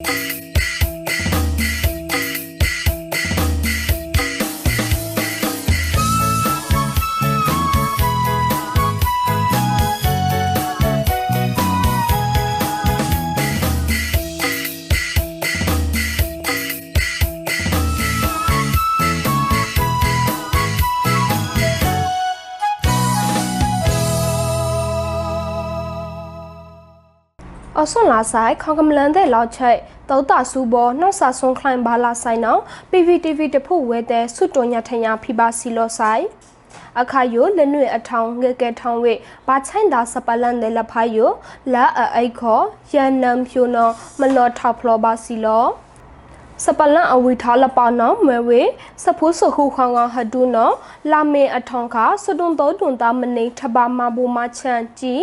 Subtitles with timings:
[0.00, 0.47] Música
[27.82, 29.78] အဆွန်လာဆိုင်ခေါကမလန်တဲ့လောက်ချိတ်
[30.10, 32.58] တောတာစုဘောနှောက်စာဆွန်ခလိုင်ဘာလာဆိုင်နော
[32.90, 36.24] PVTV တဖို့ဝဲတဲ့ဆွတ်တွန်ညထညာဖိပါစီလောဆိုင်
[37.00, 39.14] အခါယိုလနွေအထောင်ငကဲထောင်ဝေ
[39.46, 41.30] ဘာချိုင်တာစပလန်တဲ့လဖိုင်ယို
[41.74, 41.84] လာ
[42.16, 42.60] အိခော
[42.92, 43.90] ယန်နမ်ဖြူနော
[44.20, 45.64] မလောထောက်ဖလောပါစီလော
[46.64, 48.62] စပလန်အဝီထားလပနောမဝေ
[49.04, 50.70] စဖိုးစခုခေါငါဟဒူနော
[51.10, 55.14] လာမေအထောင်ခါစဒွန်တော်တွန်တာမနေထဘာမဘူမချန်ជី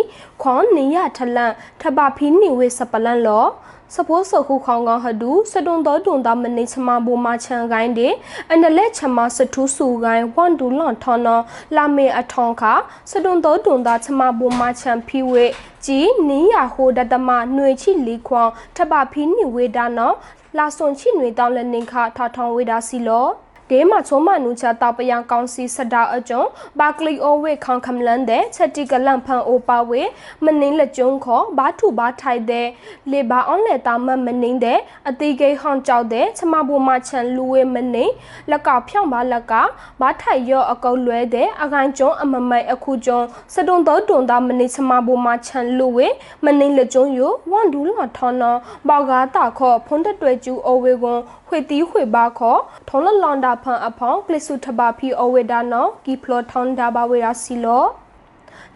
[0.41, 3.45] ခွန်နေရထလန်ထဘာဖီနီဝေစပလန်လော
[3.94, 8.14] စပိုးစခုခေါငါဟဒူစဒွန်တော်တွန်တာမနေချမဘူမချန်ကိုင်းတဲ့
[8.52, 11.40] အနလက်ချမစထူးစုကိုင်းဝန်ဒူလွန်ထော်နော
[11.76, 12.72] လာမေအထောင်ခါ
[13.10, 15.44] စဒွန်တော်တွန်တာချမဘူမချန်ဖီဝေ
[15.86, 15.98] ជី
[16.28, 20.12] နီယာဟိုဒတမຫນွေချိလီခွန်ထဘာဖီနီဝေဒါနော
[20.58, 23.26] လာစွန်ချိနွေတောင်းလက်နင်ခထထောင်ဝေဒါစီလော
[23.71, 26.43] ဒေမချုံမနူချတောက်ပယံကောင်စီစဒါအကျုံ
[26.79, 30.01] ဘာကလီအိုဝေခေါန်ခမလန်တဲ့ချက်တီကလန့်ဖန်အိုပါဝေ
[30.45, 32.67] မနင်းလက်ကျုံခေါ်ဘာထုဘာထိုက်တဲ့
[33.11, 38.13] လေဘာအွန်လက်တာမမနင်းတဲ့အတိဂိဟွန်ကြောက်တဲ့ချမဘူမချန်လူဝေမနင်း
[38.49, 39.53] လက်ကဖြောင်းပါလက်က
[40.01, 43.19] ဘာထိုက်ရော့အကုတ်လွဲတဲ့အကိုင်ကျုံအမမိုက်အခုကျုံ
[43.53, 46.07] စတုံတော်တွန်တာမနင်းချမဘူမချန်လူဝေ
[46.45, 47.19] မနင်းလက်ကျုံယ
[47.51, 57.85] ဝန်ဒူလာထော်နော်ဘောက်ကားတာခေါ်ဖုန်တတွဲကျူအိုဝေကွန်ခွေတီးခွေပါခေါ်ထုံးလလွန်တာဖန်အဖောင်းကလစ်စုထဘာဖီအဝေဒါနောကီဖလောထောင်းဒါဘာဝေရာစီလော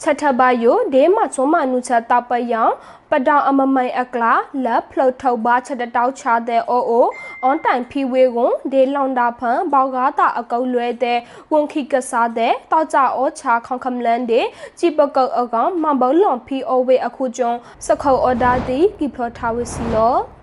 [0.02, 2.64] ချက်ထဘယိုဒေမချုံမနုချက်တပယံ
[3.10, 4.34] ပဒေါအမမိုင်အကလာ
[4.66, 7.08] လက်ဖလုတ်ထုတ်ပါချက်တောက်ချတဲ့အိုအို
[7.44, 11.20] အွန်တိုင်ဖီဝေကွန်ဒေလောင်တာဖန်ဘောက်ကားတာအကုတ်လွဲတဲ့
[11.52, 14.46] ဝန်ခိကစားတဲ့တောက်ကြဩချာခေါခမလန်တဲ့
[14.80, 17.52] ជីပကုတ်အကောင်မဘောလွန်ဖီအိုဝေအခုကျုံ
[17.86, 20.39] စခုတ်အော်ဒါတီကီဖလောထားဝစီလော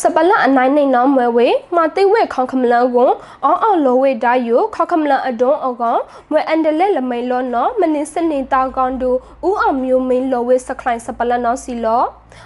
[0.00, 3.10] စပလအနိုင်နေနောမွဲဝေမတိဝဲခေါခမလန်ကို
[3.44, 9.10] အောင်းအောင်လောဝေဒါယိုခေါခမလန်အဒွန်အကောင်မွဲအန်ဒလက်လမိန်လောနော်မနင်းစနေတာကောင်တူ
[9.46, 12.02] ဦးအောင်မျိုးမင်းလောဝေစခလိုင်းစပလနော်စီလော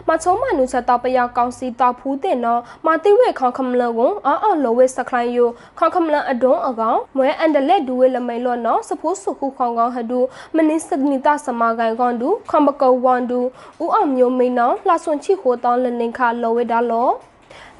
[0.08, 10.20] မချုံမနုချက်တော့ပယကောင်စီတော့ဖူးတဲ့နော်မတိဝဲခေါခမလန်ကိုအောင်းအောင်လောဝေစခလိုင်းယိုခေါခမလန်အဒွန်အကောင်မွဲအန်ဒလက်ဒူဝေလမိန်လောနော်စဖိုးစုခုခေါကောင်ဟဒူ
[10.56, 13.40] မနင်းစနေတာစမကန်ကောင်တူခွန်ပကောဝန်တူ
[13.82, 17.10] ဦးအောင်မျိုးမင်းနော်လာဆွန်ချီဟိုတောင်းလနင်ခါလောဝေဒါလော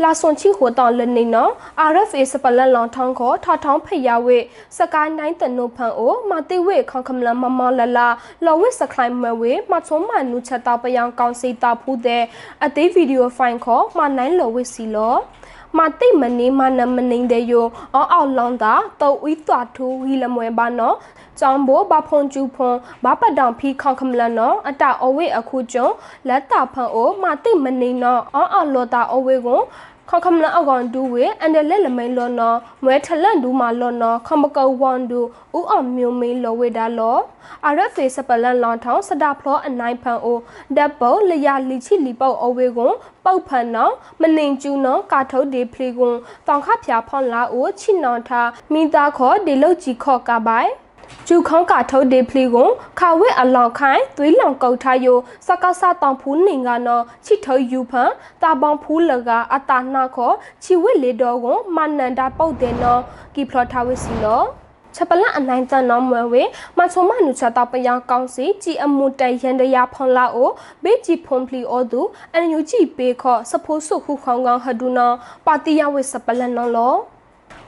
[0.02, 1.52] လာစွန်ချီဟိုတောင်လနေနော်
[1.92, 4.38] RFA စပလန်လောင်ထောင်းခေါ်ထထောင်းဖိရဝေ
[4.78, 8.08] စကိုင်းနိုင်တနုဖန်အိုမတိဝေခေါခမလမမလလာ
[8.44, 12.24] လော်ဝေစခလိုင်းမဝေမချုံမနုချက်တောက်ပယံကောင်စီတောက်ဖူးတဲ့
[12.64, 15.16] အသေးဗီဒီယိုဖိုင်ခေါ်မနိုင်လော်ဝေစီလော
[15.78, 20.96] မတိမနေမနမနေတဲ့ယိုအောက်အောက်လောင်းတာတောက်ဝီသွားထူဝီလမွဲပါနော်
[21.40, 25.88] ကြောင်ဘိုဘာဖုန်ကျူဖုန်ဘာပတ်တောင်ဖီခေါခမလနော်အတအဝေအခုကျုံ
[26.28, 29.60] လက်တာဖန်အိုမတိမနေနော်အောက်အောက်လောတာအဝေကို
[30.10, 35.20] ခေါခမလအကောင်ဒူဝေအန်ဒလက်လမိန်လောနော်မွဲထလန်ဒူမာလောနော်ခမကောဝန်ဒူ
[35.58, 37.18] ဥအောင်မျိုးမင်းလောဝေဒါလော
[37.66, 40.38] အာရဖေစပလန်လောင်ထောင်းစဒါဖလောအနိုင်ဖန်အို
[40.76, 42.94] ဒက်ဘောလျာလီချီလီပေါအဝေကွန်
[43.24, 50.70] ပောက်ဖန်နော်မနင်ကျူနော်ကာထုတ်ဒီဖလီကွန်တောင်ခဖျာဖောင်းလာအိုချိနောင်ထားမိသားခေါ်ဒီလုတ်ကြီးခေါ်ကပိုင်
[51.28, 52.68] ကျူခေါကထုတ်ဒေဖလီကို
[52.98, 58.10] ခါဝဲအလောင်ခိုင်သွေးလောင်ကုတ်ထားယိုစကဆတောင်ဖူးနေကနော်ချီထယူဖန်
[58.42, 63.00] တာပေါင်ဖူးလကအတာနှခောချီဝဲလေတော်ကိုမနန္ဒာပုတ်တယ်နော်
[63.34, 64.42] ကီဖလော်ထားဝစီလော
[64.96, 66.42] ချက်ပလအနိုင်တန်နော်မွယ်ဝေ
[66.78, 70.50] မချုံမနုချတာပယကောင်းစီကြည်အမှုတရန်တရာဖွန်လာအို
[70.82, 72.00] ဘေးကြည်ဖွန်ပလီအိုသူ
[72.34, 75.14] အန်ယူကြည်ပေခောစဖိုးဆုခုခေါင်ကောင်ဟဒူနော်
[75.46, 76.94] ပါတီယဝေစပလနော်လော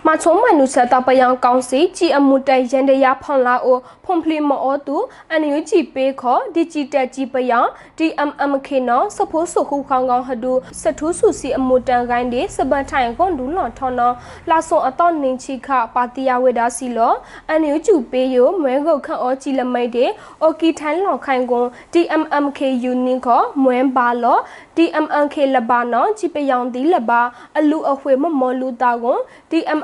[0.07, 4.97] မချုံမနုဆက်တပယံကောင်စီကြည်အမှုတရန်တရာဖွန်လာအိုဖွန်ဖလီမောတူ
[5.31, 7.61] အန်ယူကြည်ပေးခေါ်ဒီဂျစ်တက်ကြည်ပယံ
[7.99, 14.15] DMMK နော်စဖိုးဆုခုခေါင်ကောင်ဟဒူစထူးစုစီအမှုတန်ကိုင်းဒီစပန်ထိုင်ကွန်ဒူလွန်ထော်နော်
[14.51, 17.15] လာဆုံအတော့နင်းချိခပါတီယာဝေဒါစီလော
[17.49, 20.11] အန်ယူကျူပေးယမွဲကုတ်ခန့်အောကြည်လမိတ်တဲ့
[20.43, 24.39] အိုကီထန်လောင်ခိုင်ကွန် DMMK ယူနင်းခေါ်မွဲပါလော
[24.77, 27.21] DMMK လဘာနော်ကြည်ပယံဒီလဘာ
[27.59, 29.21] အလူအဝှေမမောလူတာကွန်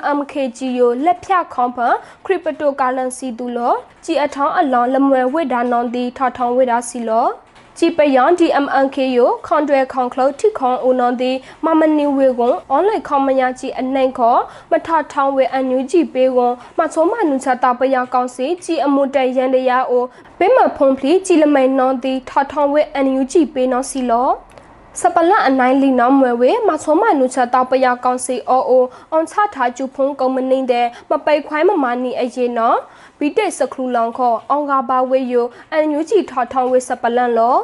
[0.03, 1.95] DMMKGO လက်ဖြခေါဖန်
[2.25, 3.73] cryptocurrency တူလော
[4.05, 7.27] ကြည်အထောင်းအလောင်းလမွယ်ဝိဒါနွန်ဒီထထောင်းဝိဒါစီလော
[7.77, 11.31] ជីပယံ DMNK ယခွန်တွဲခွန်ကလုတ်ထိခွန်ဦးနွန်ဒီ
[11.65, 14.39] မမနီဝေကွန်အွန်လိုင်းခွန်မညာကြီးအနိုင်ခေါ်
[14.71, 20.03] မထထောင်းဝေအန်ယူကြီးပေးကွန်မချုံမနုချတာပယကောင်စီជីအမှုတရန်တရာအို
[20.39, 24.29] ဘေးမဖုံဖလီជីလမိန်နွန်ဒီထထောင်းဝေအန်ယူကြီးပေးနော်စီလော
[25.00, 32.78] စပလအနိုင်လီနောင်းမွယ်ဝေမချုံမနုချက်တော့ပရကောင်စီအိုအိုအွန်ချထားကျူဖုံကုံမနေတဲ့မပိတ်ခွိုင်းမမနီအရင်နော်
[33.18, 37.56] ဘီတိတ်စခလူလောင်ခေါအောင်ကပါဝေယိုအန်ညူဂျီထောက်ထောင်းဝေစပလန်လော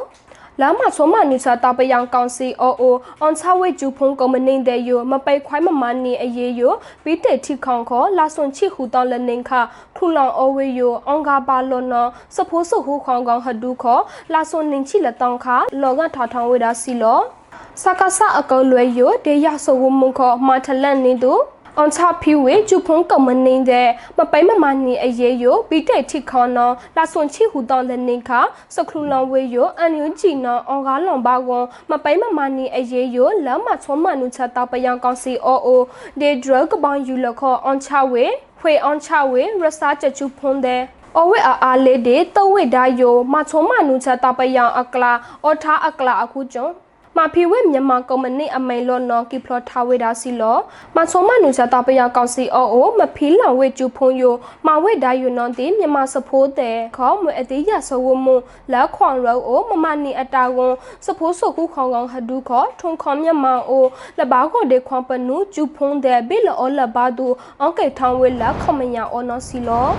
[0.61, 6.73] လာမချုံမနုချက်တော့ပရကောင်စီအိုအိုအွန်ချဝေကျူဖုံကုံမနေတဲ့ယိုမပိတ်ခွိုင်းမမနီအရေးယို
[7.03, 9.51] ဘီတိတ်ထိခေါခေါလာဆွန်ချီဟူတော့လနင်ခ
[9.95, 13.99] ခလူလောင်အိုဝေယိုအောင်ကပါလောနော်စဖိုးဆဟူခေါကောင်ဟဒူခေါ
[14.33, 15.45] လာဆွန်နင်ချီလက်တောင်းခ
[15.81, 17.19] လောကထောက်ထောင်းဝေတာစီလော
[17.81, 21.33] စကားစအကောလွယ်ယိုဒေရဆိုဝမုခောမာထလန်နေတူ
[21.77, 28.29] အောင်ချဖီဝေကျူဖုံကမနင်းတဲ့မပိုင်မမနီအရေးယိုဘီတဲ့ထိခေါနောလာဆွန်ချီဟူတော်လနေခ
[28.75, 35.81] စခလူလောင်ဝေယိုအန်ယူဂျီနောအောင်ကားလွန်ပါကွန်မပိုင်မမနီအရေးယိုလမ်းမချောမနုချတာပယံကောင်စီအိုအို
[36.21, 38.25] ဒေဒရကပောင်ယူလခောအောင်ချဝေ
[38.59, 40.81] ဖွေအောင်ချဝေရစာချချူဖုံတဲ့
[41.17, 45.11] အဝိအာအားလေးတွေတဝိဒါယိုမချုံမနုချတာပယံအကလာ
[45.43, 46.67] အော်ထားအကလာအခုကျုံ
[47.21, 50.57] မာဖီဝဲမြန်မာကုမ္ပဏီအမိန်လောနော်ကီဖလောထားဝေတာစီလော
[50.95, 54.33] မဆုံမနုချတာပယကောင်စီအောအိုမဖီလောင်ဝဲကျူဖုံယို
[54.65, 58.27] မဝဲဒိုင်ယိုနော်တီမြန်မာစဖိုးတဲ့ခေါမွေအသေးရဆဝမ
[58.71, 60.73] လက်ခွန်ရောအိုမမနီအတာဝန်
[61.05, 63.85] စဖိုးဆုခုခေါကောင်ဟဒူခေါထုံခေါမြန်မာအို
[64.19, 67.27] လဘာခေါဒေခွန်ပနုကျူဖုံတဲ့ဘီလောလဘာဒူ
[67.61, 69.89] အန်ကေထောင်းဝဲလက်ခမညာအောနော်စီလော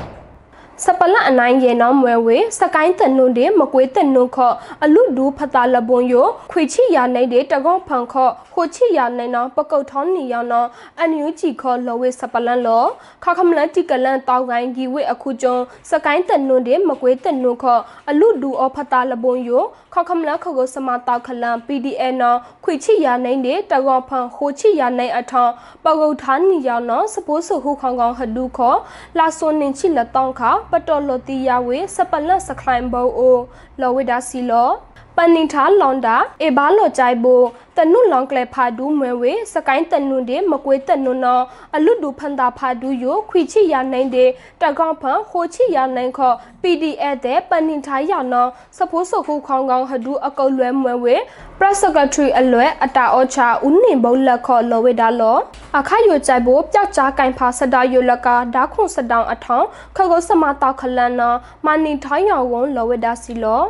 [0.87, 4.53] စပလအနိုင်ရေနောမွဲဝေစကိုင်းတနုန် de မကွေးတနုန်ခော
[4.85, 10.65] အလူဒူဖတာလပွန်ယိုခွေချီယာနိုင် de တကောဖန်ခောခိုချီယာနိုင်နောပကုတ်ထောင်းနီယောနော
[10.99, 12.85] အန်ယူဂျီခောလောဝေစပလန်လော
[13.25, 15.57] ခခမလန်တီကလန်တောက်ကိုင်းဂီဝေအခုကျုံ
[15.91, 17.79] စကိုင်းတနုန် de မကွေးတနုန်ခော
[18.11, 19.63] အလူဒူအဖတာလပွန်ယို
[19.95, 22.35] ခခမလခကိုစမတောက်ခလန် PDN နော
[22.65, 25.53] ခွေချီယာနိုင် de တကောဖန်ခိုချီယာနိုင်အထောင်း
[25.85, 28.75] ပကုတ်ထောင်းနီယောနောစပိုးဆုခုခေါင်ခေါင်ဟဒူခော
[29.19, 33.39] လာဆွန်နင်ချီလက်တောင်းခပတော်လိုတီယာဝေစပလတ်စခလိုင်ဘောအို
[33.81, 34.71] လောဝိဒါစီလော
[35.19, 37.43] ပနိထာလွန်တာအေဘာလောကြိုက်ဘို
[37.77, 41.41] တနုလောင်ကလေဖာဒူးမွေဝေစကိုင်းတနုတေမကွေးတနုနော
[41.77, 44.31] အလွတ်ဒူဖန်တာဖာဒူးယိုခွီချီရနိုင်တဲ့
[44.63, 46.33] တကောင်ဖန်ဟိုချီရနိုင်ခော
[46.63, 51.15] PDF တဲ့ပနိထာရနောစဖိုးစခုခေါင်ကောင်ဟဒူးအကုတ်လွဲမွေဝေ
[51.59, 55.39] Press Secretary အလွဲအတာအောချာဦးနေဘုံလက်ခောလောဝေဒါလော
[55.79, 59.67] အခါယိုကြိုက်ဘိုပျောက်ကြားကင်ဖာစဒါယိုလကဒါခွန်စတောင်အထောင်
[59.97, 61.35] ခကုစမတောက်ခလန်နော
[61.67, 63.63] မနီထိုင်းယောင်ဝွန်လောဝေဒါစီလော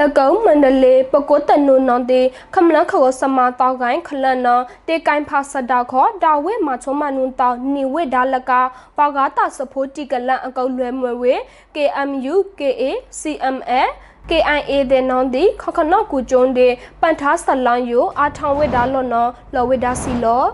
[0.00, 2.22] လကုံမန္တလေးပကုတ်တနုနောတေ
[2.54, 8.52] ခမလခောစမတောက်ကိုင်းခလန်နောတေကိုင်ဖာစဒါခောဒါဝေမချုံမနုတောက်နေဝေဒါလက
[8.98, 11.34] ပါကားတာစဖိုးတီကလန်အကုတ်လွဲမွေဝေ
[11.74, 12.82] KMU KA
[13.20, 13.72] CMA
[14.30, 20.44] KIA တဲ့နောင်ဒီခခနော့ကူကျုံးတဲ့ပန်ထားဆလန်ယိုအာထောင်ဝေဒါလောနော်လောဝေဒါစီလော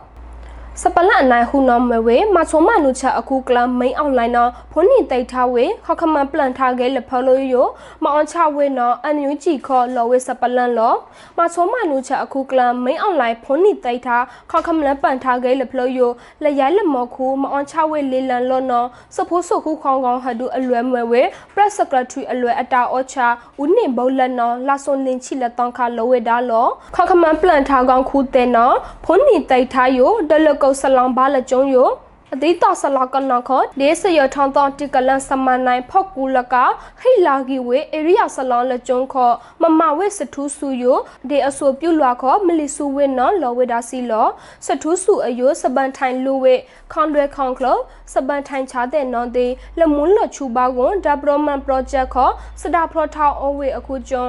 [0.82, 7.66] စပလအနိုင်ဟူနောမဝေမချုံမနုချအခုကလမိန်အွန်လိုင်းနော်ဖုန်နီတိတ်ထားဝေခခမပလန်ထားခဲ့လဖလို့ယို
[8.02, 10.94] မအောင်ချဝေနော်အန်ယူဂျီခေါ်လောဝေစပလန်လော
[11.38, 16.10] မချုံမနုချအခုကလမိန်အွန်လိုင်းဖုန်နီတိတ်ထားခခမလပန်ထားခဲ့လဖလို့ယို
[16.44, 21.22] လရိုင်းလမော်ခူမအောင်ချဝေလေလန်လောနော်စဖိုးဆုခုခေါင်ကောင်ဟဒူအလွဲမွေဝေ
[21.52, 23.26] press secretary အလွဲအတာအောချာ
[23.62, 31.90] ဦးနေဘုံလက်နော်လာဆွန်လင်ချီလက်တောင်းခါလောဝေဒါလောခခမပလန်ထားကောင်ခူတဲ့နော်ဖုန်နီတိတ်ထားယိုဒလကုတ်ဆလောင်ဘာလကျုံယို
[32.34, 36.54] အတိတောဆလကနခဒေစရထောင်းတောတိကလန်စမနိုင်ဖောက်ကူလက
[37.00, 39.14] ခိလာဂီဝေအေရိယာဆလောလကျုံခ
[39.62, 40.98] မမဝေစထူးစုယို
[41.30, 44.26] ဒေအဆိုပြုလွာခမလီစုဝေနော်လောဝေဒါစီလော
[44.66, 46.54] စထူးစုအယိုစပန်ထိုင်လူဝေ
[46.92, 47.66] ခွန်ရွယ်ခွန်ကလ
[48.12, 49.46] စပန်ထိုင်ချတဲ့နော်ဒေ
[49.78, 52.16] လမွန်းလချူပါကွန်ဒါပရိုမန်ပရိုဂျက်ခ
[52.62, 54.26] စဒါပရိုထောင်းအဝေအခုကျုံ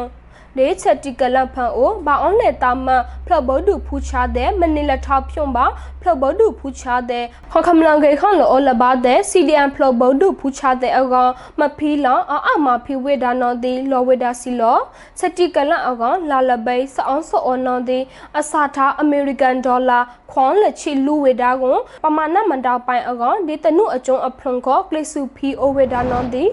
[0.57, 2.87] လေချက်တီကလဖန်အိုဘာအွန်လေတာမ
[3.25, 5.65] ဖလဘဒုဖူချာတဲ့မနီလထောက်ဖြုံပါ
[6.01, 14.77] ဖလဘဒုဖူချာတဲ့ခေါခမလန်ကေခွန်လောလဘာတဲ့ CDM ဖလဘဒုဖူချာတဲ့အကောင်မဖီလောအအမဖီဝေဒါနော်ဒီလောဝေဒါစီလော
[15.19, 17.99] ချက်တီကလအကောင်လာလဘိစအောင်စောနော်ဒီ
[18.39, 19.99] အစာထားအမေရိကန်ဒေါ်လာ
[20.31, 26.43] ခွန်လက်ချီလူဝေဒါကိုပမာဏမန်တောက်ပိုင်အကောင်ဒီတနုအကျုံအဖလွန်ကိုကလစ်စုဖီအိုဝေဒါနော်ဒီ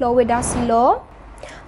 [0.00, 0.90] လောဝေဒါစီလော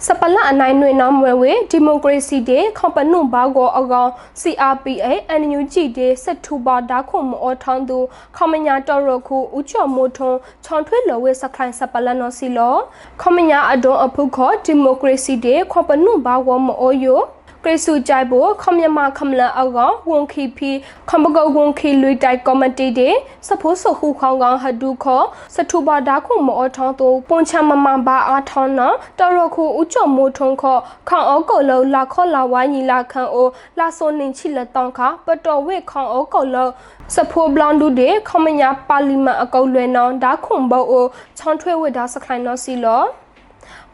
[0.07, 5.07] စပလအနိုင်နွေနောင်မွေဝေဒီမိုကရေစီတေခေါပနုဘောက်ကိုအကောင် CRPA
[5.41, 7.99] NUG တေစက်ထူပါဒါခုမောထောင်းသူ
[8.37, 10.31] ခမညာတော်ရခုဥချော်မိုထုံ
[10.65, 12.75] ချွန်ထွေးလောဝေစခိုင်စပလနောစီလော
[13.23, 17.36] ခမညာအဒွန်အဖုခောဒီမိုကရေစီတေခေါပနုဘောက်ကိုမောယိုက
[17.75, 19.79] ရစုကြိုက်ဖို့ခမမခမလအောက်က
[20.11, 20.71] ဝန်ခီဖီ
[21.11, 23.15] ခမကောဝန်ခီလွိတိုက်ကော်မတီတဲ့
[23.47, 25.23] စဖိုးဆခုခေါင်ကောင်ဟဒုခော
[25.55, 36.69] စထူပါဒါခုမောထောင်းတူပွန်ချမမဘာအားထောင်းနော်တော်ရခုဥချော်မိုးထုံခောခေါအောကောလောလာခောလာဝိုင်းညီလာခန်အိုလာဆိုနင်ချီလက်တောင်းခပတော်ဝေခေါအောကောလော
[37.15, 41.07] စဖိုးဘလန်ဒူတဲ့ခမညာပါလီမန်အကောလွယ်နောင်ဒါခုံဘောအို
[41.39, 43.05] ချောင်းထွဲဝေဒါစခိုင်နော်စီလော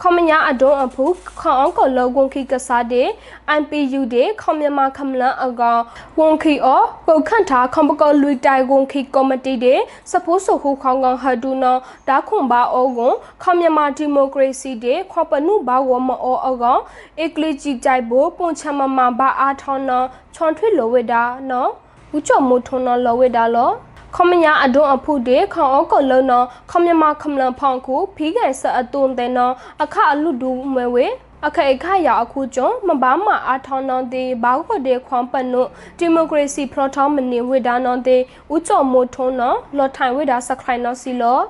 [0.00, 1.04] ခမညာအဒွန်အဖူ
[1.40, 3.08] ခေါအောင်ကလောကွန်ခိကစားတဲ့
[3.60, 5.82] MPU တဲ့ခမမြန်မာခမလန်အကောင်
[6.18, 11.76] ဝန်ခိအောပုတ်ခန့်ထားခမကလူတိုင်ကွန်ခိကော်မတီတဲ့စဖိုးဆခုခေါင်ကောင်ဟဒူနော
[12.08, 16.80] ဒါခွန်ဘာအောကွန်ခမမြန်မာဒီမိုကရေစီတဲ့ခေါပနုဘာဝမအောအကောင်
[17.22, 20.02] အကလီဂျီကြိုက်ဖို့ပွန်ချမမဘာအားထောင်းနော
[20.34, 21.70] ချွန်ထွေလိုဝဲတာနော်
[22.16, 23.70] ဦးကျော်မိုးထွန်းနောလောဝဲတာလော
[24.16, 26.32] ခမညာအဒွန်အဖုတေခေါအောကလုံးန
[26.70, 29.38] ခမမခမလန်ဖောင်ခုဖီးကန်ဆအတုံတဲ့န
[29.82, 31.06] အခအလူဒူမဝဲ
[31.46, 35.62] အခက်အခရအခုကျွန်းမဘာမအားထောင်းနောင်းတေဘောက်ခွတဲ့ခွန်ပနု
[35.98, 38.18] ဒီမိုကရေစီဖရထောင်းမနေဝိဒါနောင်းတေ
[38.52, 41.40] ဦးကျော်မိုးထွန်းနော်လော်ထိုင်ဝိဒါစခိုင်နော်စီလော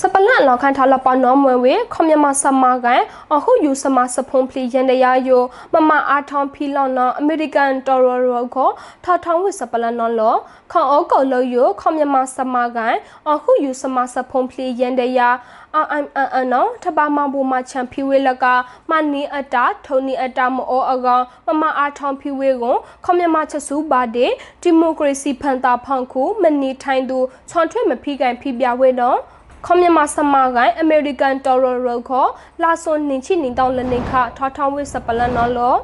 [0.00, 3.02] စပလန်လောက်ခန်ထားလပနောမွေဝေခမမစမကန်
[3.34, 8.70] အခုယူစမစဖုံဖလီရန်တရာယိုမမအားထောင်းဖီလောင်နော်အမေရိကန်တော်ရရောကို
[9.04, 10.34] ထောက်ထောင်းဝစ်စပလန်နော်လော
[10.72, 12.94] ခေါအောကောလောယိုခမမစမကန်
[13.30, 15.28] အခုယူစမစဖုံဖလီရန်တရာ
[15.76, 18.44] အမ်အန်နော်ထပါမဘူမချန်ဖီဝေလက
[18.90, 24.30] မနီအတာထုံနီအတာမောအကောင်မမအားထောင်းဖီဝေကိုခမမချက်စုပါတဲ့
[24.62, 27.18] ဒီမိုကရေစီဖန်တာဖောင်ခုမနီထိုင်းသူ
[27.50, 29.18] ချွန်ထွေးမဖီကန်ဖီပြဝဲတော့
[29.66, 32.30] ခမမစမကိုင်အမေရိကန်တော်ရရိုခေါ်
[32.62, 35.74] လာဆွန်နင်ချိနင်တောင်းလနေခထောထောင်းဝိစပလန်နော်လော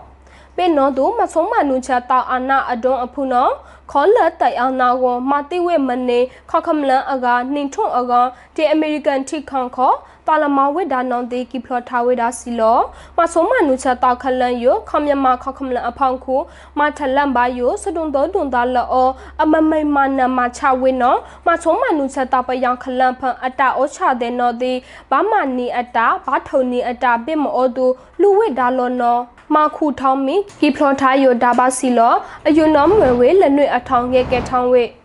[0.56, 3.52] ပေနော်သူမဆုံးမနုချတာအာနာအဒွန်အဖုနော်
[3.90, 8.20] ခေါ်လက်တိုင်အောင်နာကိုမာတိဝဲမနေခေါခမလန်အကာနှင်ထွန်းအကာ
[8.54, 9.96] ဒီအမေရိကန်ထိခေါန်ခေါ်
[10.28, 12.78] ပါလမဝိဒါနောင်တေကီဖလထားဝိဒါစီလော
[13.16, 16.36] မဆုံးမနုချတာခလန်ယခမယမခခမလန်အဖောင်ခု
[16.78, 19.08] မထလန်ဘာယစဒုံတော်ဒွန်ဒါလော
[19.42, 21.14] အမမိမနမချဝိနော
[21.46, 24.72] မဆုံးမနုချတာပယံခလန်ဖန်အတာဩချတဲ့နော်ဒီ
[25.10, 27.86] ဘာမနီအတာဘာထုံနီအတာပိမောတူ
[28.20, 29.18] လူဝိဒါလောနော
[29.54, 32.14] မာခုထောင်းမီကီဖလောထားယိုဒါဘာစီလော
[32.48, 34.97] အယုနောမွေဝေလနွေအထောင်းငဲကဲထောင်းဝေအ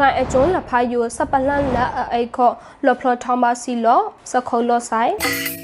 [0.00, 1.84] ကန်အကျုံးလဖာယူစပလန်လာ
[2.14, 2.50] အိခော
[2.86, 5.63] လဖလထောင်းပါစီလောစခိုလောဆိုင်